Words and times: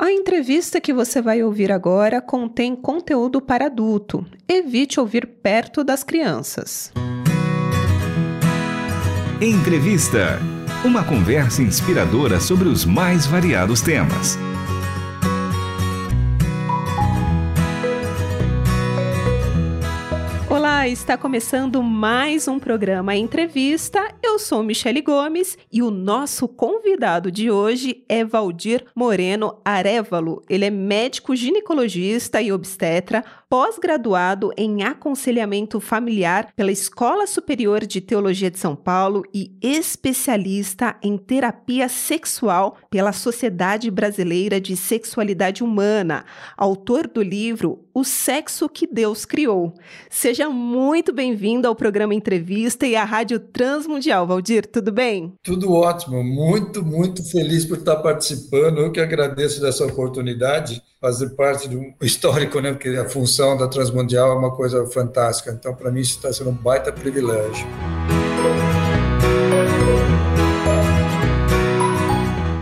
A 0.00 0.12
entrevista 0.12 0.80
que 0.80 0.92
você 0.92 1.20
vai 1.20 1.42
ouvir 1.42 1.72
agora 1.72 2.20
contém 2.20 2.76
conteúdo 2.76 3.40
para 3.40 3.66
adulto. 3.66 4.24
Evite 4.48 5.00
ouvir 5.00 5.26
perto 5.26 5.82
das 5.82 6.04
crianças. 6.04 6.92
Entrevista. 9.40 10.38
Uma 10.84 11.02
conversa 11.02 11.62
inspiradora 11.62 12.38
sobre 12.38 12.68
os 12.68 12.84
mais 12.84 13.26
variados 13.26 13.80
temas. 13.80 14.38
Está 20.88 21.18
começando 21.18 21.82
mais 21.82 22.48
um 22.48 22.58
programa 22.58 23.14
Entrevista. 23.14 24.02
Eu 24.22 24.38
sou 24.38 24.62
Michele 24.62 25.02
Gomes 25.02 25.58
e 25.70 25.82
o 25.82 25.90
nosso 25.90 26.48
convidado 26.48 27.30
de 27.30 27.50
hoje 27.50 28.02
é 28.08 28.24
Valdir 28.24 28.86
Moreno 28.94 29.60
Arevalo. 29.62 30.42
Ele 30.48 30.64
é 30.64 30.70
médico 30.70 31.36
ginecologista 31.36 32.40
e 32.40 32.50
obstetra, 32.50 33.22
pós-graduado 33.48 34.50
em 34.58 34.82
aconselhamento 34.82 35.80
familiar 35.80 36.52
pela 36.54 36.70
Escola 36.70 37.26
Superior 37.26 37.86
de 37.86 37.98
Teologia 37.98 38.50
de 38.50 38.58
São 38.58 38.76
Paulo 38.76 39.22
e 39.32 39.56
especialista 39.62 40.96
em 41.02 41.16
terapia 41.16 41.88
sexual 41.88 42.76
pela 42.90 43.10
Sociedade 43.10 43.90
Brasileira 43.90 44.60
de 44.60 44.76
Sexualidade 44.76 45.64
Humana, 45.64 46.26
autor 46.58 47.06
do 47.06 47.22
livro 47.22 47.86
O 47.94 48.04
Sexo 48.04 48.68
que 48.68 48.86
Deus 48.86 49.24
Criou. 49.24 49.72
Seja 50.10 50.50
muito 50.50 51.10
bem-vindo 51.10 51.66
ao 51.66 51.74
programa 51.74 52.14
Entrevista 52.14 52.86
e 52.86 52.96
à 52.96 53.04
Rádio 53.04 53.40
Transmundial. 53.40 54.26
Valdir, 54.26 54.66
tudo 54.66 54.92
bem? 54.92 55.32
Tudo 55.42 55.72
ótimo, 55.72 56.22
muito, 56.22 56.84
muito 56.84 57.24
feliz 57.30 57.64
por 57.64 57.78
estar 57.78 57.96
participando. 57.96 58.78
Eu 58.78 58.92
que 58.92 59.00
agradeço 59.00 59.62
dessa 59.62 59.86
oportunidade 59.86 60.82
fazer 61.00 61.30
parte 61.30 61.68
do 61.68 61.94
histórico, 62.02 62.60
né? 62.60 62.72
Porque 62.72 62.88
a 62.88 63.08
função 63.08 63.37
da 63.56 63.68
Transmundial 63.68 64.32
é 64.32 64.34
uma 64.34 64.54
coisa 64.54 64.86
fantástica. 64.86 65.50
Então, 65.50 65.74
para 65.74 65.90
mim, 65.90 66.00
isso 66.00 66.16
está 66.16 66.32
sendo 66.32 66.50
um 66.50 66.54
baita 66.54 66.92
privilégio. 66.92 67.66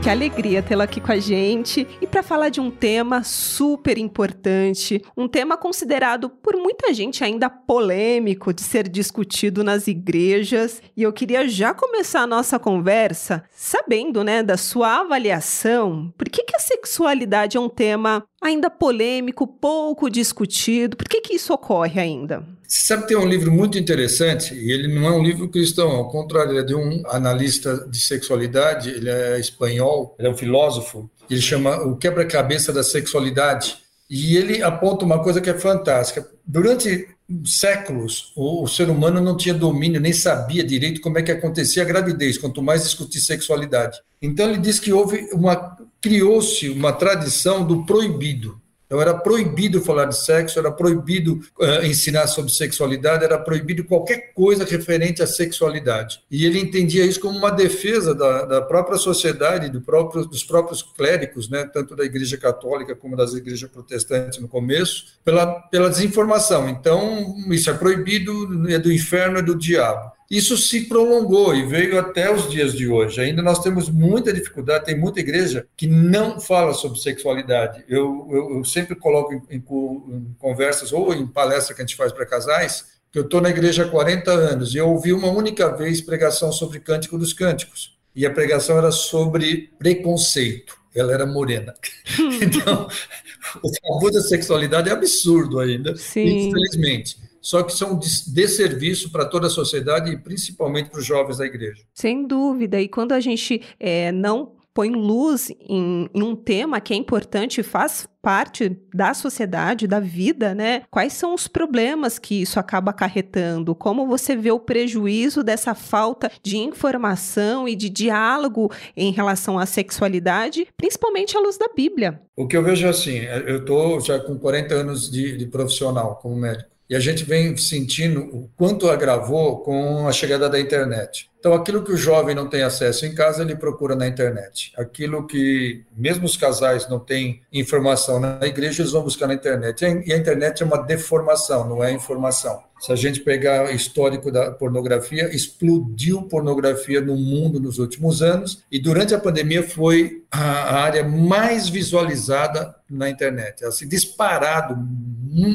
Que 0.07 0.11
alegria 0.11 0.62
tê-la 0.62 0.85
aqui 0.85 1.01
com 1.01 1.11
a 1.11 1.19
gente 1.19 1.85
e 2.01 2.07
para 2.07 2.23
falar 2.23 2.49
de 2.49 2.61
um 2.61 2.71
tema 2.71 3.25
super 3.25 3.99
importante, 3.99 5.03
um 5.17 5.27
tema 5.27 5.57
considerado 5.57 6.31
por 6.31 6.55
muita 6.55 6.95
gente 6.95 7.25
ainda 7.25 7.51
polêmico 7.51 8.53
de 8.53 8.62
ser 8.62 8.89
discutido 8.89 9.65
nas 9.65 9.89
igrejas. 9.89 10.81
E 10.97 11.03
eu 11.03 11.12
queria 11.12 11.49
já 11.49 11.75
começar 11.75 12.21
a 12.21 12.27
nossa 12.29 12.57
conversa 12.57 13.43
sabendo, 13.51 14.23
né, 14.23 14.45
da 14.45 14.57
sua 14.57 15.01
avaliação. 15.01 16.15
Por 16.17 16.29
que, 16.29 16.45
que 16.45 16.55
a 16.55 16.61
sexualidade 16.61 17.57
é 17.57 17.61
um 17.61 17.69
tema 17.69 18.25
ainda 18.41 18.71
polêmico, 18.71 19.45
pouco 19.45 20.09
discutido? 20.09 20.97
Por 20.97 21.09
que, 21.09 21.21
que 21.21 21.34
isso 21.34 21.53
ocorre 21.53 22.01
ainda? 22.01 22.47
Você 22.67 22.86
sabe 22.86 23.03
que 23.03 23.09
tem 23.09 23.17
um 23.17 23.28
livro 23.28 23.53
muito 23.53 23.78
interessante, 23.78 24.55
e 24.55 24.72
ele 24.72 24.89
não 24.89 25.06
é 25.06 25.12
um 25.12 25.22
livro 25.22 25.48
cristão, 25.48 25.91
ao 25.91 26.09
contrário, 26.09 26.53
ele 26.53 26.61
é 26.61 26.64
de 26.64 26.75
um 26.75 27.03
analista 27.06 27.86
de 27.89 28.00
sexualidade, 28.00 28.91
ele 28.91 29.09
é 29.09 29.39
espanhol, 29.39 30.17
ele 30.19 30.28
é 30.28 30.31
um 30.31 30.36
filósofo, 30.36 31.09
ele 31.31 31.41
chama 31.41 31.77
O 31.83 31.97
Quebra-Cabeça 31.97 32.72
da 32.72 32.83
Sexualidade, 32.83 33.78
e 34.09 34.37
ele 34.37 34.62
aponta 34.62 35.05
uma 35.05 35.22
coisa 35.22 35.41
que 35.41 35.50
é 35.50 35.55
fantástica. 35.55 36.28
Durante 36.44 37.09
séculos, 37.44 38.33
o, 38.37 38.62
o, 38.62 38.69
ser 38.69 38.89
humano 38.89 39.20
não 39.20 39.37
tinha 39.37 39.55
domínio, 39.55 40.00
nem 40.00 40.12
sabia 40.12 40.62
direito 40.62 41.00
como 41.00 41.19
é 41.19 41.22
que 41.22 41.33
acontecia 41.33 41.83
a 41.83 41.87
gravidez, 41.87 42.39
quanto 42.39 42.62
mais 42.62 42.84
discutir 42.84 43.20
sexualidade. 43.20 43.98
Então 44.22 44.48
ele 44.48 44.59
diz 44.59 44.78
que 44.78 44.92
houve 44.92 45.28
uma 45.33 45.77
criou-se 46.00 46.69
uma 46.69 46.92
tradição 46.92 47.67
do 47.67 47.84
proibido. 47.84 48.61
Então, 48.87 49.01
era 49.01 49.15
proibido 49.15 49.81
falar 49.81 50.06
de 50.06 50.17
sexo, 50.17 50.59
era 50.59 50.70
proibido 50.70 51.41
uh, 51.59 51.84
ensinar 51.84 52.27
sobre 52.29 52.53
sexualidade, 52.53 53.25
era 53.25 53.39
proibido 53.39 53.84
qualquer 53.84 54.33
coisa 54.33 54.65
referente 54.65 55.22
à 55.22 55.27
sexualidade. 55.27 56.21
E 56.31 56.47
ele 56.47 56.61
entendia 56.61 57.05
isso 57.05 57.21
como 57.21 57.37
uma 57.37 57.50
defesa 57.50 58.15
da, 58.15 58.44
da 58.44 58.62
própria 58.62 58.97
sociedade, 58.97 59.71
do 59.71 59.81
próprio, 59.81 60.25
dos 60.25 60.44
próprios 60.44 60.83
clérigos, 60.83 61.49
né, 61.49 61.65
tanto 61.65 61.97
da 61.97 62.05
Igreja 62.05 62.37
Católica 62.37 62.94
como 62.94 63.16
das 63.16 63.34
igrejas 63.34 63.69
protestantes 63.69 64.38
no 64.38 64.49
começo, 64.49 65.06
pela, 65.25 65.47
pela 65.62 65.91
desinformação. 65.91 66.69
Então, 66.69 67.34
isso 67.50 67.69
é 67.69 67.75
proibido, 67.75 68.71
é 68.71 68.78
do 68.78 68.93
inferno, 68.93 69.38
é 69.38 69.43
do 69.43 69.56
diabo. 69.56 70.16
Isso 70.31 70.56
se 70.56 70.82
prolongou 70.87 71.54
e 71.54 71.64
veio 71.64 71.98
até 71.98 72.32
os 72.32 72.50
dias 72.50 72.75
de 72.75 72.88
hoje. 72.88 73.20
Ainda 73.20 73.42
nós 73.42 73.60
temos 73.60 73.88
muita 73.88 74.32
dificuldade, 74.32 74.84
tem 74.84 74.98
muita 74.98 75.20
igreja 75.20 75.66
que 75.76 75.87
não 75.87 76.41
fala 76.41 76.75
sobre 76.75 76.98
sexualidade. 76.98 77.84
Eu, 77.88 78.28
eu, 78.31 78.59
eu 78.59 78.64
sempre 78.64 78.97
coloco 78.97 79.32
em, 79.32 79.42
em, 79.50 79.59
em, 79.59 80.37
conversas 80.38 80.92
ou 80.92 81.14
em 81.14 81.26
palestra 81.26 81.75
que 81.75 81.81
a 81.81 81.87
gente 81.87 81.97
faz 81.97 82.12
para 82.12 82.26
casais, 82.26 82.97
que 83.12 83.19
eu 83.19 83.22
estou 83.22 83.41
na 83.41 83.50
igreja 83.50 83.84
há 83.84 83.88
40 83.88 84.31
anos 84.32 84.75
e 84.75 84.78
eu 84.78 84.88
ouvi 84.88 85.12
uma 85.12 85.31
única 85.31 85.75
vez 85.76 86.00
pregação 86.00 86.50
sobre 86.50 86.81
Cântico 86.81 87.16
dos 87.16 87.32
Cânticos. 87.32 87.97
E 88.14 88.26
a 88.26 88.31
pregação 88.31 88.78
era 88.78 88.91
sobre 88.91 89.70
preconceito. 89.78 90.76
Ela 90.93 91.12
era 91.12 91.26
morena. 91.26 91.75
então, 92.43 92.88
o 93.62 93.70
tabu 93.70 94.10
da 94.10 94.22
sexualidade 94.22 94.88
é 94.88 94.93
absurdo 94.93 95.60
ainda, 95.60 95.94
Sim. 95.94 96.48
infelizmente 96.48 97.25
só 97.47 97.62
que 97.62 97.73
são 97.73 97.97
de 97.97 98.09
desserviço 98.33 99.12
para 99.12 99.25
toda 99.25 99.47
a 99.47 99.51
sociedade 99.51 100.11
e 100.11 100.19
principalmente 100.19 100.91
para 100.91 100.99
os 100.99 101.07
jovens 101.07 101.39
da 101.39 101.47
igreja. 101.47 101.84
Sem 101.95 102.27
dúvida. 102.27 102.81
E 102.81 102.89
quando 102.89 103.12
a 103.12 103.21
gente 103.21 103.62
é, 103.79 104.11
não 104.11 104.57
põe 104.75 104.91
luz 104.91 105.49
em, 105.61 106.11
em, 106.12 106.23
um 106.25 106.35
tema 106.35 106.81
que 106.81 106.93
é 106.93 106.97
importante 106.97 107.61
e 107.61 107.62
faz 107.62 108.09
parte 108.21 108.77
da 108.93 109.15
sociedade, 109.15 109.87
da 109.87 110.01
vida, 110.01 110.56
né? 110.56 110.83
Quais 110.91 111.12
são 111.12 111.35
os 111.35 111.47
problemas 111.47 112.19
que 112.19 112.43
isso 112.43 112.59
acaba 112.59 112.91
acarretando? 112.91 113.77
Como 113.77 114.09
você 114.09 114.35
vê 114.35 114.51
o 114.51 114.59
prejuízo 114.59 115.45
dessa 115.45 115.73
falta 115.73 116.29
de 116.43 116.56
informação 116.56 117.69
e 117.69 117.77
de 117.77 117.89
diálogo 117.89 118.73
em 118.97 119.12
relação 119.12 119.56
à 119.56 119.67
sexualidade, 119.67 120.67
principalmente 120.77 121.37
à 121.37 121.41
luz 121.41 121.56
da 121.56 121.69
Bíblia? 121.75 122.21
O 122.37 122.49
que 122.49 122.56
eu 122.56 122.62
vejo 122.65 122.89
é 122.89 122.91
assim, 122.91 123.19
eu 123.47 123.59
estou 123.59 124.01
já 124.01 124.19
com 124.19 124.37
40 124.37 124.75
anos 124.75 125.09
de, 125.09 125.37
de 125.37 125.47
profissional 125.47 126.17
como 126.17 126.35
médico. 126.35 126.75
E 126.89 126.95
a 126.95 127.01
gente 127.01 127.25
vem 127.25 127.57
sentindo 127.57 128.21
o 128.21 128.49
quanto 128.57 128.89
agravou 128.89 129.59
com 129.61 130.07
a 130.07 130.13
chegada 130.13 130.49
da 130.49 130.61
internet. 130.61 131.29
Então, 131.39 131.55
aquilo 131.55 131.85
que 131.85 131.93
o 131.93 131.97
jovem 131.97 132.35
não 132.35 132.49
tem 132.49 132.63
acesso 132.63 133.07
em 133.07 133.15
casa, 133.15 133.43
ele 133.43 133.55
procura 133.55 133.95
na 133.95 134.07
internet. 134.07 134.73
Aquilo 134.77 135.27
que, 135.27 135.85
mesmo 135.97 136.27
os 136.27 136.37
casais 136.37 136.89
não 136.89 136.99
têm 136.99 137.43
informação 137.53 138.19
na 138.19 138.41
igreja, 138.43 138.83
eles 138.83 138.93
vão 138.93 139.03
buscar 139.03 139.27
na 139.27 139.35
internet. 139.35 139.85
E 140.05 140.13
a 140.13 140.17
internet 140.17 140.63
é 140.63 140.67
uma 140.67 140.79
deformação, 140.79 141.69
não 141.69 141.83
é 141.83 141.93
informação. 141.93 142.66
Se 142.78 142.92
a 142.92 142.97
gente 142.97 143.20
pegar 143.20 143.66
o 143.66 143.70
histórico 143.70 144.31
da 144.31 144.50
pornografia, 144.50 145.34
explodiu 145.34 146.22
pornografia 146.22 147.00
no 147.00 147.16
mundo 147.16 147.59
nos 147.59 147.78
últimos 147.78 148.22
anos, 148.22 148.62
e 148.70 148.78
durante 148.78 149.14
a 149.14 149.19
pandemia 149.19 149.62
foi 149.62 150.25
a 150.31 150.76
área 150.82 151.03
mais 151.03 151.69
visualizada 151.69 152.75
na 152.88 153.09
internet. 153.09 153.64
Assim, 153.64 153.88
disparado, 153.88 154.76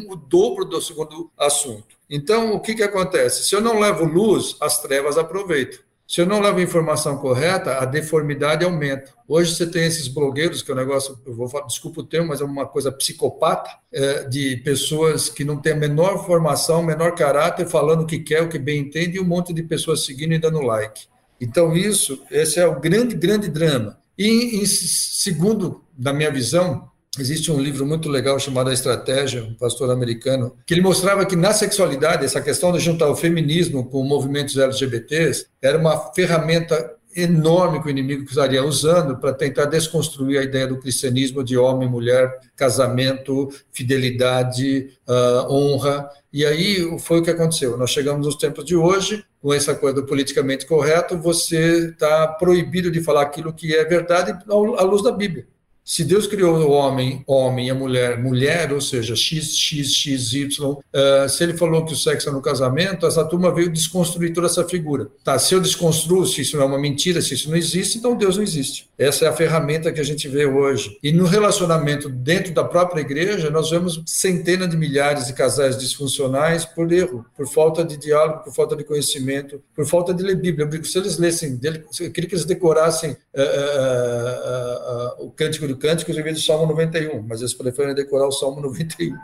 o 0.10 0.16
dobro 0.16 0.66
do 0.66 0.82
segundo 0.82 1.32
assunto. 1.38 1.96
Então, 2.10 2.54
o 2.54 2.60
que, 2.60 2.76
que 2.76 2.84
acontece? 2.84 3.46
Se 3.46 3.56
eu 3.56 3.62
não 3.62 3.80
levo 3.80 4.04
luz, 4.04 4.58
as 4.60 4.82
trevas 4.82 5.18
aproveitam. 5.18 5.80
Se 6.12 6.20
eu 6.20 6.26
não 6.26 6.42
levo 6.42 6.60
informação 6.60 7.16
correta, 7.16 7.78
a 7.78 7.86
deformidade 7.86 8.66
aumenta. 8.66 9.14
Hoje 9.26 9.56
você 9.56 9.66
tem 9.66 9.86
esses 9.86 10.10
blogueiros, 10.10 10.62
que 10.62 10.70
é 10.70 10.74
um 10.74 10.78
negócio, 10.78 11.18
eu 11.26 11.34
vou 11.34 11.48
falar, 11.48 11.66
desculpa 11.68 12.02
o 12.02 12.04
termo, 12.04 12.28
mas 12.28 12.42
é 12.42 12.44
uma 12.44 12.66
coisa 12.66 12.92
psicopata, 12.92 13.70
é, 13.94 14.26
de 14.26 14.58
pessoas 14.58 15.30
que 15.30 15.46
não 15.46 15.56
têm 15.56 15.72
a 15.72 15.78
menor 15.78 16.26
formação, 16.26 16.84
menor 16.84 17.16
caráter, 17.16 17.66
falando 17.66 18.02
o 18.02 18.06
que 18.06 18.20
quer, 18.20 18.44
o 18.44 18.50
que 18.50 18.60
bem 18.60 18.82
entende, 18.82 19.16
e 19.16 19.22
um 19.22 19.26
monte 19.26 19.54
de 19.54 19.64
pessoas 19.64 20.06
seguindo 20.06 20.34
e 20.34 20.38
dando 20.38 20.60
like. 20.60 21.08
Então, 21.40 21.74
isso, 21.78 22.22
esse 22.30 22.60
é 22.60 22.68
o 22.68 22.78
grande, 22.78 23.16
grande 23.16 23.48
drama. 23.50 23.98
E, 24.18 24.62
em 24.62 24.66
segundo, 24.66 25.82
na 25.98 26.12
minha 26.12 26.30
visão, 26.30 26.91
Existe 27.20 27.52
um 27.52 27.60
livro 27.60 27.86
muito 27.86 28.08
legal 28.08 28.40
chamado 28.40 28.70
A 28.70 28.74
Estratégia, 28.74 29.44
um 29.44 29.54
pastor 29.54 29.92
americano, 29.92 30.56
que 30.66 30.74
ele 30.74 30.80
mostrava 30.80 31.26
que 31.26 31.36
na 31.36 31.52
sexualidade, 31.52 32.24
essa 32.24 32.40
questão 32.40 32.72
de 32.72 32.80
juntar 32.80 33.10
o 33.10 33.18
feminismo 33.18 33.84
com 33.90 34.02
movimentos 34.02 34.56
LGBTs 34.56 35.48
era 35.62 35.78
uma 35.78 36.14
ferramenta 36.14 36.96
enorme 37.14 37.82
que 37.82 37.88
o 37.88 37.90
inimigo 37.90 38.24
estaria 38.24 38.64
usando 38.64 39.18
para 39.18 39.34
tentar 39.34 39.66
desconstruir 39.66 40.40
a 40.40 40.44
ideia 40.44 40.66
do 40.66 40.80
cristianismo 40.80 41.44
de 41.44 41.58
homem, 41.58 41.90
mulher, 41.90 42.32
casamento, 42.56 43.50
fidelidade, 43.74 44.92
uh, 45.06 45.52
honra. 45.52 46.10
E 46.32 46.46
aí 46.46 46.98
foi 46.98 47.20
o 47.20 47.24
que 47.24 47.30
aconteceu. 47.30 47.76
Nós 47.76 47.90
chegamos 47.90 48.26
nos 48.26 48.38
tempos 48.38 48.64
de 48.64 48.78
hoje, 48.78 49.26
com 49.42 49.54
essa 49.54 49.76
coisa 49.76 49.98
do 49.98 50.08
politicamente 50.08 50.66
correto, 50.66 51.18
você 51.18 51.90
está 51.90 52.26
proibido 52.26 52.90
de 52.90 53.02
falar 53.02 53.24
aquilo 53.24 53.52
que 53.52 53.76
é 53.76 53.84
verdade 53.84 54.32
à 54.50 54.84
luz 54.84 55.04
da 55.04 55.12
Bíblia. 55.12 55.46
Se 55.92 56.06
Deus 56.06 56.26
criou 56.26 56.56
o 56.56 56.72
homem, 56.72 57.22
homem, 57.28 57.68
e 57.68 57.70
a 57.70 57.76
mulher, 57.76 58.18
mulher, 58.18 58.72
ou 58.72 58.80
seja, 58.80 59.14
X, 59.14 59.58
X, 59.58 59.94
X, 59.94 60.32
Y, 60.32 60.72
uh, 60.72 61.28
se 61.28 61.44
ele 61.44 61.58
falou 61.58 61.84
que 61.84 61.92
o 61.92 61.98
sexo 61.98 62.30
é 62.30 62.32
no 62.32 62.42
casamento, 62.42 63.06
essa 63.06 63.26
turma 63.26 63.54
veio 63.54 63.70
desconstruir 63.70 64.32
toda 64.32 64.48
essa 64.48 64.66
figura. 64.66 65.10
Tá, 65.22 65.38
se 65.38 65.54
eu 65.54 65.60
desconstruo, 65.60 66.26
se 66.26 66.44
isso 66.44 66.56
não 66.56 66.64
é 66.64 66.68
uma 66.68 66.80
mentira, 66.80 67.22
se 67.22 67.34
isso 67.34 67.50
não 67.50 67.58
existe, 67.58 67.98
então 67.98 68.16
Deus 68.16 68.38
não 68.38 68.44
existe. 68.44 68.88
Essa 69.02 69.26
é 69.26 69.28
a 69.28 69.34
ferramenta 69.34 69.92
que 69.92 70.00
a 70.00 70.04
gente 70.04 70.28
vê 70.28 70.46
hoje. 70.46 70.98
E 71.02 71.12
no 71.12 71.26
relacionamento 71.26 72.08
dentro 72.08 72.54
da 72.54 72.64
própria 72.64 73.02
igreja, 73.02 73.50
nós 73.50 73.72
vemos 73.72 74.04
centenas 74.06 74.70
de 74.70 74.78
milhares 74.78 75.26
de 75.26 75.34
casais 75.34 75.76
disfuncionais 75.76 76.66
por 76.66 76.92
erro, 76.92 77.26
por 77.36 77.48
falta 77.48 77.84
de 77.84 77.98
diálogo, 77.98 78.44
por 78.44 78.54
falta 78.54 78.76
de 78.76 78.84
conhecimento, 78.84 79.60
por 79.76 79.88
falta 79.88 80.14
de 80.14 80.22
ler 80.22 80.36
Bíblia. 80.36 80.70
Se 80.84 81.00
eles 81.00 81.18
lessem, 81.18 81.60
eu 82.00 82.12
queria 82.12 82.30
que 82.30 82.36
eles 82.36 82.46
decorassem 82.46 83.12
uh, 83.12 83.42
uh, 83.42 85.24
uh, 85.24 85.26
o 85.26 85.32
Cântico 85.32 85.68
do 85.68 85.78
Cântico 85.78 86.12
em 86.12 86.22
vez 86.22 86.38
do 86.38 86.44
Salmo 86.44 86.68
91, 86.68 87.24
mas 87.24 87.40
eles 87.40 87.56
preferem 87.56 87.96
decorar 87.96 88.28
o 88.28 88.32
Salmo 88.32 88.62
91. 88.62 89.16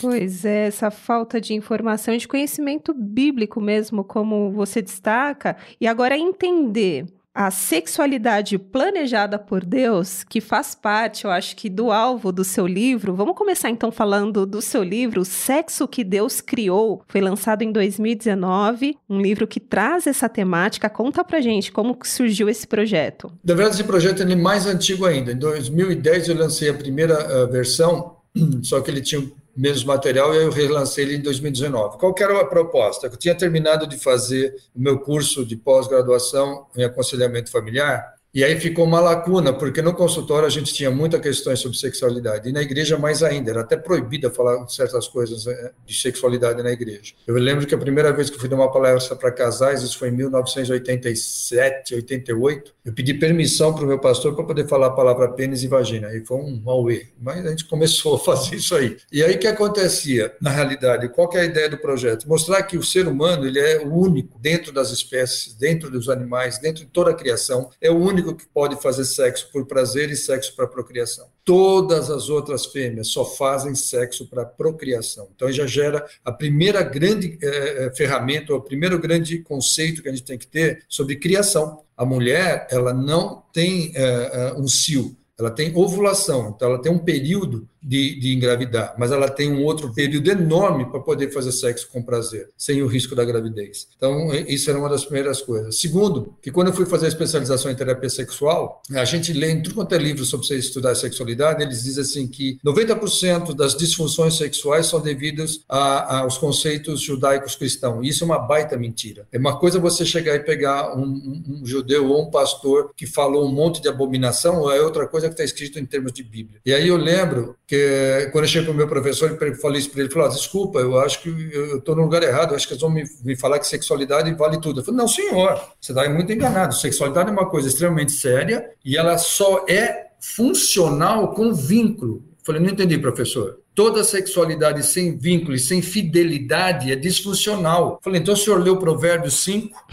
Pois 0.00 0.44
é, 0.44 0.66
essa 0.66 0.90
falta 0.90 1.40
de 1.40 1.54
informação 1.54 2.12
e 2.12 2.18
de 2.18 2.26
conhecimento 2.26 2.92
bíblico 2.92 3.60
mesmo, 3.60 4.02
como 4.02 4.50
você 4.50 4.82
destaca, 4.82 5.56
e 5.80 5.86
agora 5.86 6.18
entender 6.18 7.06
a 7.34 7.50
sexualidade 7.50 8.58
planejada 8.58 9.38
por 9.38 9.64
Deus, 9.64 10.24
que 10.24 10.40
faz 10.40 10.74
parte, 10.74 11.24
eu 11.24 11.30
acho 11.30 11.54
que, 11.56 11.68
do 11.68 11.90
alvo 11.92 12.32
do 12.32 12.44
seu 12.44 12.66
livro. 12.66 13.14
Vamos 13.14 13.36
começar 13.36 13.70
então 13.70 13.92
falando 13.92 14.44
do 14.44 14.60
seu 14.60 14.82
livro, 14.82 15.24
Sexo 15.24 15.86
que 15.86 16.02
Deus 16.02 16.40
Criou. 16.40 17.02
Foi 17.08 17.20
lançado 17.20 17.62
em 17.62 17.72
2019, 17.72 18.98
um 19.08 19.20
livro 19.20 19.46
que 19.46 19.60
traz 19.60 20.06
essa 20.06 20.28
temática. 20.28 20.90
Conta 20.90 21.24
pra 21.24 21.40
gente 21.40 21.70
como 21.70 21.96
surgiu 22.04 22.48
esse 22.48 22.66
projeto. 22.66 23.32
Na 23.44 23.54
verdade, 23.54 23.76
esse 23.76 23.84
projeto 23.84 24.22
é 24.22 24.36
mais 24.36 24.66
antigo 24.66 25.06
ainda. 25.06 25.32
Em 25.32 25.38
2010 25.38 26.28
eu 26.28 26.36
lancei 26.36 26.68
a 26.68 26.74
primeira 26.74 27.44
uh, 27.44 27.50
versão, 27.50 28.16
só 28.62 28.80
que 28.80 28.90
ele 28.90 29.00
tinha 29.00 29.20
menos 29.56 29.84
material 29.84 30.34
e 30.34 30.38
eu 30.38 30.50
relancei 30.50 31.04
ele 31.04 31.16
em 31.16 31.22
2019. 31.22 31.98
Qual 31.98 32.14
era 32.18 32.40
a 32.40 32.44
proposta? 32.44 33.06
Eu 33.06 33.16
tinha 33.16 33.34
terminado 33.34 33.86
de 33.86 33.98
fazer 33.98 34.54
o 34.74 34.80
meu 34.80 34.98
curso 34.98 35.44
de 35.44 35.56
pós-graduação 35.56 36.66
em 36.76 36.84
aconselhamento 36.84 37.50
familiar 37.50 38.19
e 38.32 38.44
aí 38.44 38.58
ficou 38.60 38.84
uma 38.84 39.00
lacuna, 39.00 39.52
porque 39.52 39.82
no 39.82 39.92
consultório 39.92 40.46
a 40.46 40.50
gente 40.50 40.72
tinha 40.72 40.88
muitas 40.88 41.20
questões 41.20 41.58
sobre 41.58 41.76
sexualidade, 41.76 42.48
e 42.48 42.52
na 42.52 42.62
igreja 42.62 42.96
mais 42.96 43.24
ainda, 43.24 43.50
era 43.50 43.62
até 43.62 43.76
proibida 43.76 44.30
falar 44.30 44.68
certas 44.68 45.08
coisas 45.08 45.48
eh, 45.48 45.72
de 45.84 45.94
sexualidade 45.94 46.62
na 46.62 46.70
igreja. 46.70 47.12
Eu 47.26 47.34
lembro 47.34 47.66
que 47.66 47.74
a 47.74 47.78
primeira 47.78 48.12
vez 48.12 48.30
que 48.30 48.36
eu 48.36 48.40
fui 48.40 48.48
dar 48.48 48.54
uma 48.54 48.70
palestra 48.70 49.16
para 49.16 49.32
casais, 49.32 49.82
isso 49.82 49.98
foi 49.98 50.10
em 50.10 50.12
1987, 50.12 51.96
88, 51.96 52.72
eu 52.84 52.92
pedi 52.92 53.14
permissão 53.14 53.74
para 53.74 53.82
o 53.82 53.88
meu 53.88 53.98
pastor 53.98 54.36
para 54.36 54.44
poder 54.44 54.68
falar 54.68 54.86
a 54.86 54.92
palavra 54.92 55.32
pênis 55.32 55.64
e 55.64 55.66
vagina, 55.66 56.14
e 56.14 56.24
foi 56.24 56.36
um 56.36 56.62
auê, 56.66 57.08
mas 57.20 57.44
a 57.44 57.50
gente 57.50 57.64
começou 57.64 58.14
a 58.14 58.18
fazer 58.20 58.54
isso 58.54 58.76
aí. 58.76 58.96
E 59.10 59.24
aí 59.24 59.34
o 59.34 59.38
que 59.40 59.48
acontecia, 59.48 60.32
na 60.40 60.50
realidade, 60.50 61.08
qual 61.08 61.28
é 61.34 61.40
a 61.40 61.44
ideia 61.44 61.68
do 61.68 61.78
projeto? 61.78 62.28
Mostrar 62.28 62.62
que 62.62 62.78
o 62.78 62.82
ser 62.82 63.08
humano, 63.08 63.44
ele 63.44 63.58
é 63.58 63.80
o 63.80 63.92
único, 63.92 64.38
dentro 64.38 64.72
das 64.72 64.92
espécies, 64.92 65.52
dentro 65.54 65.90
dos 65.90 66.08
animais, 66.08 66.60
dentro 66.60 66.84
de 66.84 66.90
toda 66.92 67.10
a 67.10 67.14
criação, 67.14 67.70
é 67.80 67.90
o 67.90 67.96
único 67.98 68.19
único 68.20 68.34
que 68.34 68.46
pode 68.46 68.80
fazer 68.80 69.04
sexo 69.04 69.50
por 69.52 69.66
prazer 69.66 70.10
e 70.10 70.16
sexo 70.16 70.54
para 70.54 70.66
procriação. 70.66 71.26
Todas 71.44 72.10
as 72.10 72.28
outras 72.28 72.66
fêmeas 72.66 73.08
só 73.08 73.24
fazem 73.24 73.74
sexo 73.74 74.28
para 74.28 74.44
procriação. 74.44 75.28
Então 75.34 75.50
já 75.50 75.66
gera 75.66 76.06
a 76.24 76.30
primeira 76.30 76.82
grande 76.82 77.38
eh, 77.42 77.92
ferramenta, 77.96 78.54
o 78.54 78.60
primeiro 78.60 78.98
grande 78.98 79.38
conceito 79.38 80.02
que 80.02 80.08
a 80.08 80.12
gente 80.12 80.24
tem 80.24 80.38
que 80.38 80.46
ter 80.46 80.84
sobre 80.88 81.16
criação. 81.16 81.82
A 81.96 82.04
mulher, 82.04 82.66
ela 82.70 82.92
não 82.92 83.42
tem 83.52 83.92
eh, 83.94 84.54
um 84.56 84.68
cio, 84.68 85.16
ela 85.38 85.50
tem 85.50 85.74
ovulação, 85.74 86.52
então 86.54 86.68
ela 86.68 86.82
tem 86.82 86.92
um 86.92 86.98
período 86.98 87.68
de, 87.82 88.18
de, 88.18 88.34
engravidar, 88.34 88.94
mas 88.98 89.10
ela 89.10 89.28
tem 89.28 89.50
um 89.50 89.64
outro 89.64 89.92
período 89.92 90.30
enorme 90.30 90.90
para 90.90 91.00
poder 91.00 91.32
fazer 91.32 91.52
sexo 91.52 91.88
com 91.90 92.02
prazer, 92.02 92.48
sem 92.56 92.82
o 92.82 92.86
risco 92.86 93.14
da 93.14 93.24
gravidez. 93.24 93.88
Então, 93.96 94.32
isso 94.34 94.70
era 94.70 94.78
uma 94.78 94.88
das 94.88 95.04
primeiras 95.04 95.40
coisas. 95.40 95.80
Segundo, 95.80 96.34
que 96.42 96.50
quando 96.50 96.68
eu 96.68 96.72
fui 96.72 96.86
fazer 96.86 97.06
a 97.06 97.08
especialização 97.08 97.70
em 97.70 97.74
terapia 97.74 98.10
sexual, 98.10 98.82
a 98.92 99.04
gente 99.04 99.32
lê 99.32 99.50
em 99.50 99.62
tudo 99.62 99.74
quanto 99.74 99.94
é 99.94 99.98
livro 99.98 100.24
sobre 100.24 100.46
você 100.46 100.56
estudar 100.56 100.94
sexualidade, 100.94 101.62
eles 101.62 101.82
dizem 101.84 102.02
assim 102.02 102.26
que 102.26 102.58
90% 102.64 103.54
das 103.54 103.74
disfunções 103.76 104.36
sexuais 104.36 104.86
são 104.86 105.00
devidas 105.00 105.60
aos 105.68 106.38
conceitos 106.38 107.00
judaicos 107.00 107.56
cristãos. 107.56 108.06
Isso 108.06 108.24
é 108.24 108.26
uma 108.26 108.38
baita 108.38 108.76
mentira. 108.76 109.26
É 109.32 109.38
uma 109.38 109.58
coisa 109.58 109.78
você 109.78 110.04
chegar 110.04 110.34
e 110.34 110.40
pegar 110.40 110.96
um, 110.96 111.04
um, 111.04 111.42
um 111.48 111.66
judeu 111.66 112.08
ou 112.08 112.22
um 112.22 112.30
pastor 112.30 112.92
que 112.96 113.06
falou 113.06 113.46
um 113.46 113.52
monte 113.52 113.80
de 113.80 113.88
abominação, 113.88 114.60
ou 114.60 114.72
é 114.72 114.80
outra 114.80 115.06
coisa 115.06 115.28
que 115.28 115.34
está 115.34 115.44
escrito 115.44 115.78
em 115.78 115.86
termos 115.86 116.12
de 116.12 116.22
Bíblia. 116.22 116.60
E 116.64 116.72
aí 116.72 116.88
eu 116.88 116.96
lembro 116.96 117.56
que 117.70 118.28
quando 118.32 118.42
eu 118.42 118.48
cheguei 118.48 118.64
para 118.64 118.72
o 118.72 118.76
meu 118.76 118.88
professor, 118.88 119.30
eu 119.30 119.56
falei 119.56 119.78
isso 119.78 119.90
para 119.90 120.00
ele, 120.00 120.08
ele 120.08 120.12
falou, 120.12 120.28
desculpa, 120.28 120.80
eu 120.80 120.98
acho 120.98 121.22
que 121.22 121.28
eu 121.28 121.78
estou 121.78 121.94
no 121.94 122.02
lugar 122.02 122.20
errado, 122.20 122.50
eu 122.50 122.56
acho 122.56 122.66
que 122.66 122.72
eles 122.72 122.80
vão 122.80 122.90
me, 122.90 123.04
me 123.22 123.36
falar 123.36 123.60
que 123.60 123.66
sexualidade 123.68 124.34
vale 124.34 124.60
tudo. 124.60 124.80
Eu 124.80 124.84
falei, 124.84 124.98
não, 124.98 125.06
senhor, 125.06 125.54
você 125.80 125.92
está 125.92 126.10
muito 126.10 126.32
enganado, 126.32 126.74
sexualidade 126.74 127.28
é 127.28 127.32
uma 127.32 127.48
coisa 127.48 127.68
extremamente 127.68 128.10
séria 128.10 128.68
e 128.84 128.96
ela 128.96 129.16
só 129.18 129.64
é 129.68 130.08
funcional 130.18 131.32
com 131.32 131.54
vínculo. 131.54 132.24
Eu 132.40 132.44
falei, 132.44 132.60
não 132.60 132.70
entendi, 132.70 132.98
professor. 132.98 133.59
Toda 133.74 134.02
sexualidade 134.04 134.84
sem 134.84 135.16
vínculo 135.16 135.54
e 135.54 135.58
sem 135.58 135.80
fidelidade 135.80 136.90
é 136.90 136.96
disfuncional. 136.96 138.00
Falei, 138.02 138.20
então 138.20 138.34
o 138.34 138.36
senhor 138.36 138.62
leu 138.62 138.78
Provérbios 138.78 139.34
5? 139.44 139.86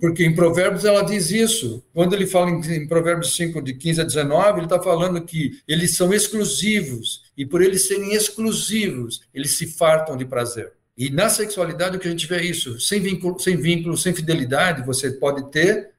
Porque 0.00 0.24
em 0.24 0.34
Provérbios 0.34 0.84
ela 0.84 1.02
diz 1.02 1.30
isso. 1.30 1.82
Quando 1.92 2.14
ele 2.14 2.26
fala 2.26 2.50
em, 2.50 2.60
em 2.60 2.86
Provérbios 2.86 3.34
5, 3.34 3.60
de 3.60 3.74
15 3.74 4.00
a 4.00 4.04
19, 4.04 4.58
ele 4.58 4.66
está 4.66 4.80
falando 4.80 5.20
que 5.22 5.58
eles 5.66 5.96
são 5.96 6.12
exclusivos. 6.12 7.22
E 7.36 7.44
por 7.44 7.62
eles 7.62 7.86
serem 7.86 8.14
exclusivos, 8.14 9.22
eles 9.34 9.52
se 9.56 9.66
fartam 9.66 10.16
de 10.16 10.24
prazer. 10.24 10.72
E 10.96 11.08
na 11.08 11.28
sexualidade 11.30 11.96
o 11.96 12.00
que 12.00 12.08
a 12.08 12.10
gente 12.10 12.26
vê 12.26 12.36
é 12.36 12.44
isso. 12.44 12.78
Sem 12.78 13.00
vínculo, 13.00 13.40
sem, 13.40 13.56
vínculo, 13.56 13.96
sem 13.96 14.12
fidelidade, 14.12 14.84
você 14.84 15.10
pode 15.10 15.50
ter 15.50 15.90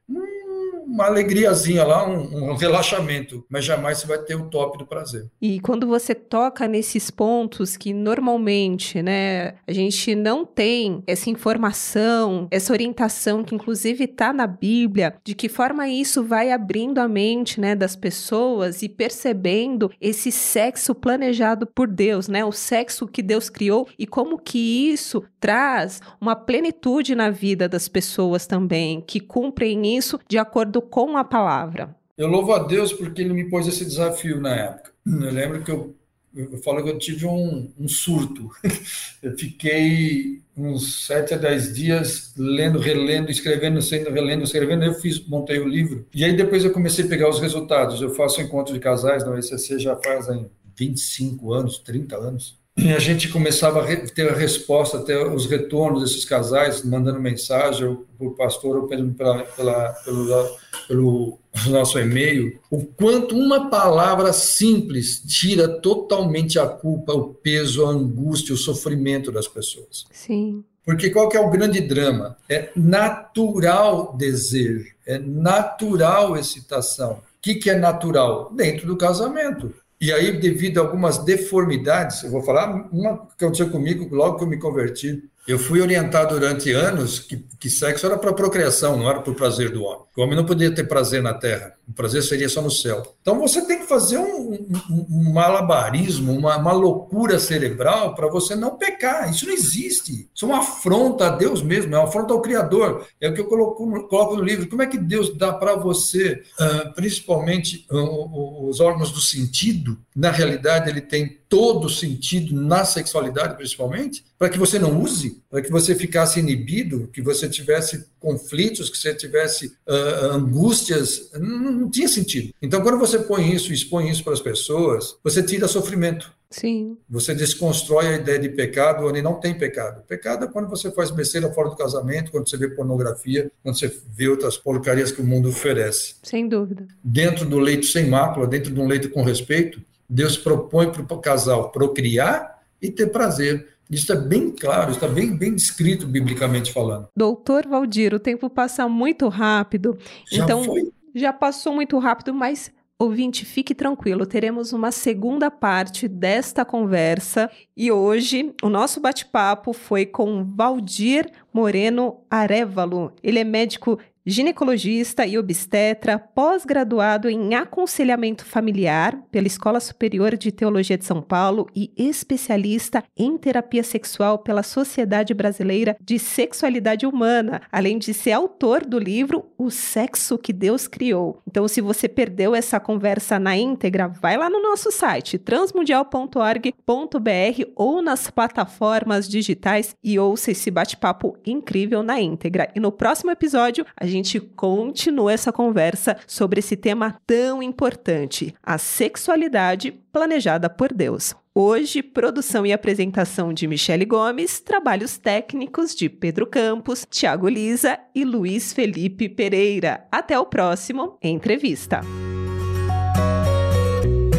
uma 0.92 1.06
alegriazinha 1.06 1.84
lá, 1.84 2.06
um, 2.06 2.50
um, 2.50 2.54
relaxamento, 2.54 3.44
mas 3.48 3.64
jamais 3.64 3.98
você 3.98 4.06
vai 4.06 4.18
ter 4.18 4.34
o 4.34 4.50
top 4.50 4.76
do 4.76 4.86
prazer. 4.86 5.26
E 5.40 5.58
quando 5.58 5.86
você 5.86 6.14
toca 6.14 6.68
nesses 6.68 7.10
pontos 7.10 7.78
que 7.78 7.94
normalmente, 7.94 9.02
né, 9.02 9.54
a 9.66 9.72
gente 9.72 10.14
não 10.14 10.44
tem 10.44 11.02
essa 11.06 11.30
informação, 11.30 12.46
essa 12.50 12.74
orientação 12.74 13.42
que 13.42 13.54
inclusive 13.54 14.04
está 14.04 14.34
na 14.34 14.46
Bíblia, 14.46 15.14
de 15.24 15.34
que 15.34 15.48
forma 15.48 15.88
isso 15.88 16.22
vai 16.22 16.52
abrindo 16.52 16.98
a 16.98 17.08
mente, 17.08 17.58
né, 17.58 17.74
das 17.74 17.96
pessoas 17.96 18.82
e 18.82 18.88
percebendo 18.88 19.90
esse 19.98 20.30
sexo 20.30 20.94
planejado 20.94 21.66
por 21.66 21.88
Deus, 21.88 22.28
né, 22.28 22.44
o 22.44 22.52
sexo 22.52 23.06
que 23.06 23.22
Deus 23.22 23.48
criou 23.48 23.88
e 23.98 24.06
como 24.06 24.38
que 24.38 24.92
isso 24.92 25.24
traz 25.40 26.02
uma 26.20 26.36
plenitude 26.36 27.14
na 27.14 27.30
vida 27.30 27.66
das 27.66 27.88
pessoas 27.88 28.46
também, 28.46 29.00
que 29.00 29.18
cumprem 29.18 29.96
isso 29.96 30.20
de 30.28 30.36
acordo 30.36 30.81
com 30.82 31.16
a 31.16 31.24
palavra. 31.24 31.94
Eu 32.16 32.28
louvo 32.28 32.52
a 32.52 32.58
Deus 32.60 32.92
porque 32.92 33.22
ele 33.22 33.32
me 33.32 33.48
pôs 33.48 33.66
esse 33.66 33.84
desafio 33.84 34.40
na 34.40 34.54
época. 34.54 34.92
Eu 35.06 35.32
lembro 35.32 35.62
que 35.62 35.70
eu, 35.70 35.96
eu 36.34 36.58
falo 36.58 36.82
que 36.82 36.90
eu 36.90 36.98
tive 36.98 37.26
um, 37.26 37.72
um 37.78 37.88
surto. 37.88 38.50
Eu 39.22 39.38
fiquei 39.38 40.42
uns 40.56 41.06
sete 41.06 41.32
a 41.32 41.36
dez 41.36 41.72
dias 41.72 42.34
lendo, 42.36 42.78
relendo, 42.80 43.30
escrevendo, 43.30 43.80
sendo 43.80 44.10
relendo, 44.10 44.42
escrevendo. 44.42 44.84
Eu 44.84 44.94
fiz, 44.94 45.24
montei 45.28 45.60
o 45.60 45.68
livro. 45.68 46.06
E 46.12 46.24
aí 46.24 46.36
depois 46.36 46.64
eu 46.64 46.72
comecei 46.72 47.04
a 47.04 47.08
pegar 47.08 47.28
os 47.28 47.38
resultados. 47.38 48.02
Eu 48.02 48.10
faço 48.10 48.40
encontro 48.40 48.74
de 48.74 48.80
casais 48.80 49.24
na 49.24 49.38
ECC 49.38 49.78
já 49.78 49.94
fazem 49.96 50.50
25 50.76 51.52
anos, 51.52 51.78
30 51.78 52.16
anos. 52.16 52.61
E 52.76 52.90
a 52.92 52.98
gente 52.98 53.28
começava 53.28 53.82
a 53.82 53.96
ter 54.08 54.30
a 54.30 54.34
resposta, 54.34 54.98
ter 55.00 55.26
os 55.26 55.46
retornos 55.46 56.02
desses 56.02 56.24
casais, 56.24 56.82
mandando 56.82 57.20
mensagem, 57.20 57.86
ou 57.86 58.06
por 58.18 58.34
pastor, 58.34 58.76
ou 58.76 58.86
pela, 58.86 59.42
pela, 59.44 59.88
pelo, 60.04 60.58
pelo 60.88 61.38
nosso 61.66 61.98
e-mail, 61.98 62.58
o 62.70 62.84
quanto 62.84 63.36
uma 63.36 63.68
palavra 63.68 64.32
simples 64.32 65.20
tira 65.20 65.68
totalmente 65.68 66.58
a 66.58 66.66
culpa, 66.66 67.12
o 67.12 67.34
peso, 67.34 67.84
a 67.84 67.90
angústia, 67.90 68.54
o 68.54 68.58
sofrimento 68.58 69.30
das 69.30 69.46
pessoas. 69.46 70.06
Sim. 70.10 70.64
Porque 70.84 71.10
qual 71.10 71.28
que 71.28 71.36
é 71.36 71.40
o 71.40 71.50
grande 71.50 71.80
drama? 71.80 72.36
É 72.48 72.70
natural 72.74 74.16
desejo, 74.16 74.92
é 75.06 75.18
natural 75.18 76.36
excitação. 76.36 77.12
O 77.12 77.42
que, 77.42 77.56
que 77.56 77.70
é 77.70 77.76
natural? 77.76 78.50
Dentro 78.54 78.86
do 78.86 78.96
casamento. 78.96 79.74
E 80.02 80.12
aí, 80.12 80.36
devido 80.36 80.78
a 80.78 80.80
algumas 80.80 81.24
deformidades, 81.24 82.24
eu 82.24 82.30
vou 82.32 82.42
falar 82.42 82.88
uma 82.92 83.24
que 83.38 83.44
aconteceu 83.44 83.70
comigo 83.70 84.12
logo 84.12 84.36
que 84.36 84.42
eu 84.42 84.48
me 84.48 84.58
converti. 84.58 85.30
Eu 85.46 85.58
fui 85.58 85.80
orientado 85.80 86.38
durante 86.38 86.70
anos 86.70 87.18
que, 87.18 87.44
que 87.58 87.68
sexo 87.68 88.06
era 88.06 88.16
para 88.16 88.32
procriação, 88.32 88.96
não 88.96 89.10
era 89.10 89.20
para 89.20 89.32
o 89.32 89.34
prazer 89.34 89.70
do 89.70 89.82
homem. 89.82 90.04
O 90.16 90.22
homem 90.22 90.36
não 90.36 90.44
podia 90.44 90.72
ter 90.72 90.84
prazer 90.84 91.20
na 91.20 91.34
terra, 91.34 91.74
o 91.88 91.92
prazer 91.92 92.22
seria 92.22 92.48
só 92.48 92.62
no 92.62 92.70
céu. 92.70 93.02
Então 93.20 93.40
você 93.40 93.66
tem 93.66 93.80
que 93.80 93.86
fazer 93.86 94.18
um, 94.18 94.52
um, 94.52 95.06
um 95.10 95.32
malabarismo, 95.32 96.32
uma, 96.32 96.56
uma 96.56 96.72
loucura 96.72 97.40
cerebral 97.40 98.14
para 98.14 98.28
você 98.28 98.54
não 98.54 98.76
pecar. 98.76 99.30
Isso 99.30 99.46
não 99.46 99.52
existe. 99.52 100.28
Isso 100.32 100.44
é 100.44 100.48
uma 100.48 100.60
afronta 100.60 101.26
a 101.26 101.30
Deus 101.30 101.60
mesmo, 101.60 101.94
é 101.94 101.98
uma 101.98 102.08
afronta 102.08 102.32
ao 102.32 102.40
Criador. 102.40 103.06
É 103.20 103.28
o 103.28 103.34
que 103.34 103.40
eu 103.40 103.46
coloco, 103.46 104.08
coloco 104.08 104.36
no 104.36 104.42
livro. 104.42 104.68
Como 104.68 104.82
é 104.82 104.86
que 104.86 104.98
Deus 104.98 105.36
dá 105.36 105.52
para 105.52 105.74
você, 105.74 106.42
uh, 106.60 106.92
principalmente 106.94 107.86
uh, 107.90 108.68
os 108.68 108.78
órgãos 108.78 109.10
do 109.10 109.20
sentido? 109.20 109.98
Na 110.14 110.30
realidade, 110.30 110.90
ele 110.90 111.00
tem 111.00 111.38
todo 111.48 111.88
sentido 111.88 112.54
na 112.54 112.84
sexualidade, 112.84 113.56
principalmente, 113.56 114.24
para 114.38 114.48
que 114.48 114.58
você 114.58 114.78
não 114.78 115.00
use, 115.00 115.42
para 115.50 115.62
que 115.62 115.70
você 115.70 115.94
ficasse 115.94 116.40
inibido, 116.40 117.08
que 117.12 117.22
você 117.22 117.48
tivesse 117.48 118.06
conflitos, 118.18 118.90
que 118.90 118.98
você 118.98 119.14
tivesse 119.14 119.66
uh, 119.88 120.32
angústias, 120.32 121.30
não, 121.34 121.72
não 121.72 121.90
tinha 121.90 122.08
sentido. 122.08 122.54
Então, 122.60 122.82
quando 122.82 122.98
você 122.98 123.18
põe 123.18 123.52
isso, 123.52 123.72
expõe 123.72 124.10
isso 124.10 124.22
para 124.22 124.32
as 124.32 124.40
pessoas, 124.40 125.16
você 125.22 125.42
tira 125.42 125.66
sofrimento. 125.68 126.32
Sim. 126.52 126.98
Você 127.08 127.34
desconstrói 127.34 128.08
a 128.08 128.16
ideia 128.16 128.38
de 128.38 128.50
pecado 128.50 129.06
onde 129.06 129.22
não 129.22 129.40
tem 129.40 129.56
pecado. 129.56 130.02
Pecado 130.06 130.44
é 130.44 130.48
quando 130.48 130.68
você 130.68 130.90
faz 130.90 131.10
besteira 131.10 131.50
fora 131.50 131.70
do 131.70 131.76
casamento, 131.76 132.30
quando 132.30 132.48
você 132.48 132.56
vê 132.56 132.68
pornografia, 132.68 133.50
quando 133.62 133.78
você 133.78 133.92
vê 134.10 134.28
outras 134.28 134.56
porcarias 134.56 135.10
que 135.10 135.22
o 135.22 135.24
mundo 135.24 135.48
oferece. 135.48 136.16
Sem 136.22 136.46
dúvida. 136.46 136.86
Dentro 137.02 137.46
do 137.46 137.58
leito 137.58 137.86
sem 137.86 138.06
mácula, 138.08 138.46
dentro 138.46 138.72
de 138.72 138.78
um 138.78 138.86
leito 138.86 139.08
com 139.08 139.22
respeito, 139.22 139.80
Deus 140.12 140.36
propõe 140.36 140.92
para 140.92 141.02
o 141.02 141.20
casal 141.20 141.70
procriar 141.70 142.60
e 142.82 142.90
ter 142.90 143.06
prazer. 143.06 143.66
Isso 143.90 144.12
é 144.12 144.16
bem 144.16 144.50
claro, 144.50 144.90
está 144.90 145.08
bem, 145.08 145.34
bem 145.34 145.54
descrito 145.54 146.06
biblicamente 146.06 146.70
falando. 146.70 147.08
Doutor 147.16 147.66
Valdir, 147.66 148.12
o 148.12 148.18
tempo 148.18 148.50
passa 148.50 148.86
muito 148.86 149.26
rápido. 149.28 149.96
Já 150.30 150.44
então, 150.44 150.64
foi? 150.64 150.92
já 151.14 151.32
passou 151.32 151.72
muito 151.72 151.98
rápido, 151.98 152.34
mas 152.34 152.70
Ouvinte, 152.98 153.44
fique 153.44 153.74
tranquilo, 153.74 154.24
teremos 154.24 154.72
uma 154.72 154.92
segunda 154.92 155.50
parte 155.50 156.06
desta 156.06 156.64
conversa 156.64 157.50
e 157.76 157.90
hoje 157.90 158.54
o 158.62 158.68
nosso 158.68 159.00
bate-papo 159.00 159.72
foi 159.72 160.06
com 160.06 160.44
Valdir 160.44 161.28
Moreno 161.52 162.20
Arevalo. 162.30 163.12
Ele 163.20 163.40
é 163.40 163.44
médico 163.44 163.98
ginecologista 164.24 165.26
e 165.26 165.36
obstetra, 165.36 166.18
pós-graduado 166.18 167.28
em 167.28 167.54
aconselhamento 167.54 168.44
familiar 168.44 169.18
pela 169.30 169.46
Escola 169.46 169.80
Superior 169.80 170.36
de 170.36 170.52
Teologia 170.52 170.96
de 170.96 171.04
São 171.04 171.20
Paulo 171.20 171.68
e 171.74 171.92
especialista 171.96 173.02
em 173.16 173.36
terapia 173.36 173.82
sexual 173.82 174.38
pela 174.38 174.62
Sociedade 174.62 175.34
Brasileira 175.34 175.96
de 176.00 176.18
Sexualidade 176.18 177.06
Humana, 177.06 177.62
além 177.70 177.98
de 177.98 178.14
ser 178.14 178.32
autor 178.32 178.84
do 178.84 178.98
livro 178.98 179.44
O 179.58 179.70
Sexo 179.70 180.38
que 180.38 180.52
Deus 180.52 180.86
Criou. 180.86 181.42
Então, 181.46 181.66
se 181.66 181.80
você 181.80 182.08
perdeu 182.08 182.54
essa 182.54 182.78
conversa 182.78 183.38
na 183.38 183.56
íntegra, 183.56 184.08
vai 184.08 184.36
lá 184.36 184.48
no 184.48 184.62
nosso 184.62 184.90
site 184.90 185.38
transmundial.org.br 185.38 187.72
ou 187.74 188.02
nas 188.02 188.30
plataformas 188.30 189.28
digitais 189.28 189.94
e 190.02 190.18
ouça 190.18 190.52
esse 190.52 190.70
bate-papo 190.70 191.36
incrível 191.44 192.02
na 192.02 192.20
íntegra. 192.20 192.70
E 192.74 192.80
no 192.80 192.92
próximo 192.92 193.30
episódio, 193.30 193.84
a 193.96 194.06
gente 194.12 194.38
continua 194.38 195.32
essa 195.32 195.52
conversa 195.52 196.16
sobre 196.26 196.60
esse 196.60 196.76
tema 196.76 197.16
tão 197.26 197.62
importante, 197.62 198.54
a 198.62 198.78
sexualidade 198.78 199.92
planejada 200.12 200.70
por 200.70 200.92
Deus. 200.92 201.34
Hoje, 201.54 202.02
produção 202.02 202.64
e 202.64 202.72
apresentação 202.72 203.52
de 203.52 203.66
Michele 203.66 204.06
Gomes, 204.06 204.58
trabalhos 204.58 205.18
técnicos 205.18 205.94
de 205.94 206.08
Pedro 206.08 206.46
Campos, 206.46 207.06
Tiago 207.10 207.46
Lisa 207.46 207.98
e 208.14 208.24
Luiz 208.24 208.72
Felipe 208.72 209.28
Pereira. 209.28 210.06
Até 210.10 210.38
o 210.38 210.46
próximo 210.46 211.18
Entrevista. 211.22 212.00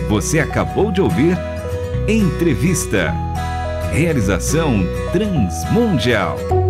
Você 0.10 0.40
acabou 0.40 0.92
de 0.92 1.02
ouvir 1.02 1.38
Entrevista. 2.08 3.14
Realização 3.92 4.80
Transmundial. 5.12 6.63